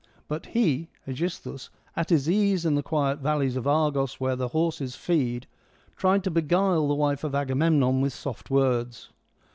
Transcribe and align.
But 0.27 0.47
he— 0.57 0.87
iEgisthus— 1.07 1.69
at 1.95 2.09
his 2.09 2.27
ease 2.27 2.65
in 2.65 2.73
the 2.73 2.81
quiet 2.81 3.19
valleys 3.19 3.55
of 3.55 3.67
Argos, 3.67 4.19
where 4.19 4.35
the 4.35 4.47
horses 4.47 4.95
feed, 4.95 5.45
tried 5.95 6.23
to 6.23 6.31
beguile 6.31 6.87
the 6.87 6.95
wife 6.95 7.23
of 7.23 7.35
Agamemnon 7.35 8.01
with 8.01 8.11
soft 8.13 8.49
words. 8.49 9.11